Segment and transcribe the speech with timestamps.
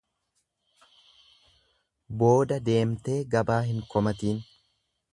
[2.23, 4.45] Booda deemtee gabaa hin komatiin.